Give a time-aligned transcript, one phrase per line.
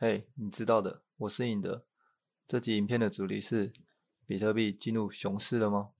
[0.00, 1.82] 嘿，你知道的，我是影的。
[2.46, 3.72] 这集影片的主题是：
[4.24, 5.90] 比特币进入熊市了吗？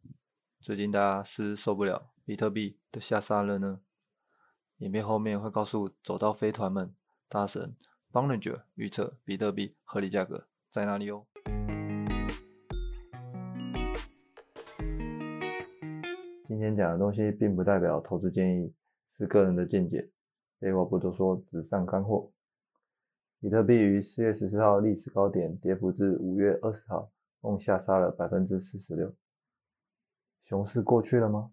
[0.60, 3.80] 最近大家是受不了比特币的下杀了呢？
[4.76, 6.94] 影片后面会告诉走到飞团们，
[7.28, 7.74] 大神
[8.12, 11.26] b o n g e r 预测比特币合理价格在哪里哦。
[16.46, 18.72] 今天讲的东西并不代表投资建议，
[19.16, 20.08] 是个人的见解。
[20.60, 22.30] 废话不多说，只上干货。
[23.40, 29.14] 比特币于四月十四号历史高点跌幅至五月二十号，共下杀了百分之四十六。
[30.42, 31.52] 熊市过去了吗？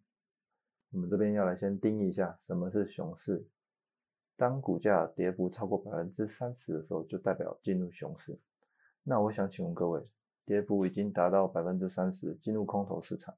[0.89, 3.47] 我们这边要来先定义一下什么是熊市。
[4.35, 8.39] 当股价跌幅超过百分之三十的时候，就代表进入熊市。
[9.03, 10.01] 那我想请问各位，
[10.43, 13.35] 跌幅已经达到百分之三十，进入空头市场，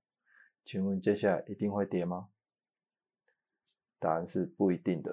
[0.64, 2.30] 请问接下来一定会跌吗？
[4.00, 5.12] 答案是不一定的。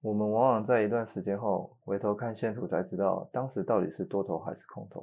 [0.00, 5.02] 我们往往在一段时间后回头看线图，才知道当时到底是多头还是空头。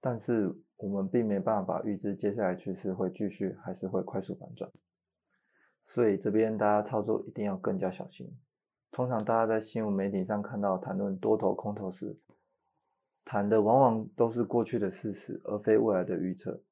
[0.00, 4.70] 但是我们并没办法预知接下来趋势会继续还是会快速反转，
[5.86, 8.32] 所以这边大家操作一定要更加小心。
[8.92, 12.16] 通常大家在新闻媒体上看到谈论多头空头时，
[13.24, 16.62] 谈的往往都是过去的事实，而非未来的预测。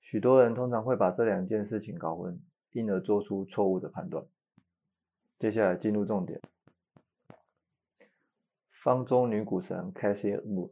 [0.00, 2.40] 许多人通常会把这两件事情搞混，
[2.72, 4.24] 因而做出错误的判断。
[5.38, 6.40] 接下来进入重点。
[8.82, 10.70] 方舟女股神 Cassie Wu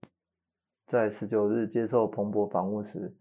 [0.87, 3.15] 在十九日接受彭博访问时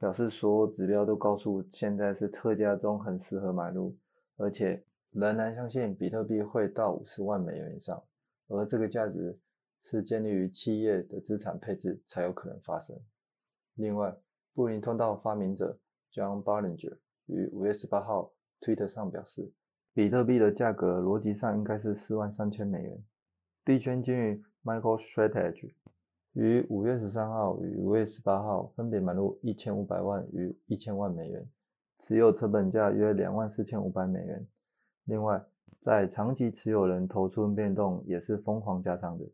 [0.00, 3.96] 表示，所有指标都告诉现在是特价中，很适合买入，
[4.36, 8.02] 而且仍然相信比特币会到五十万美元以上，
[8.48, 9.38] 而这个价值
[9.84, 12.98] 是建立于企业的资产配置才有可能发生。
[13.76, 14.12] 另外，
[14.54, 15.78] 布林通道发明者
[16.12, 19.52] John Ballinger 于五月十八号推特上表示，
[19.94, 23.04] 比特币的价格逻辑上应该是四万三千美元。
[23.64, 25.74] 币圈金鱼 Michael Strategy
[26.32, 31.48] 于五月十三号与五月十八号分别买入一千五百万与一千万美元，
[31.96, 34.44] 持有成本价约两万四千五百美元。
[35.04, 35.40] 另外，
[35.80, 39.24] 在长期持有人头寸变动也是疯狂加仓的。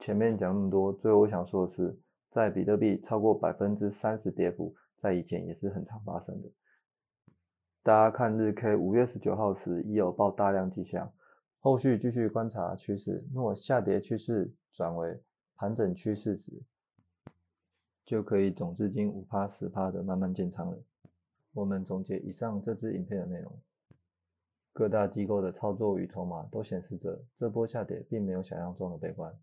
[0.00, 1.96] 前面讲那么多，最后我想说的是，
[2.32, 6.50] 在比特币超过百分之三十跌幅，在以前也是很常发生的。
[7.84, 11.12] 大家看日 K 五月十九号时已有爆大量迹象。
[11.62, 15.22] 后续继续观察趋势，若下跌趋势转为
[15.56, 16.50] 盘整趋势时，
[18.06, 20.78] 就可以总资金五趴十趴的慢慢建仓了。
[21.52, 23.60] 我们总结以上这支影片的内容，
[24.72, 29.38] 各大机构的操作与筹码都显示着这波下跌并没有想象中的悲观。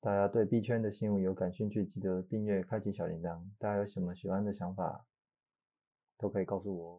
[0.00, 3.40] 大家对币圈的新闻有感兴趣，记得订阅、开启小铃铛。
[3.58, 5.04] 大家有什么喜欢的想法，
[6.18, 6.96] 都可以告诉我哦。